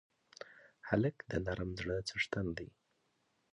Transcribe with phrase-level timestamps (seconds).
[0.89, 2.69] هلک د نرم زړه څښتن دی.